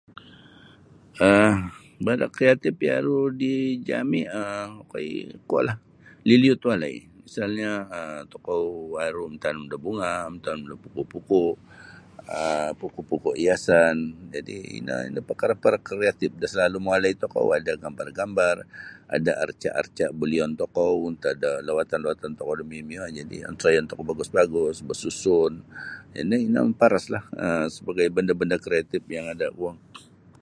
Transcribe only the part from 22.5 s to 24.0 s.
antad da mio-mio onsoiyun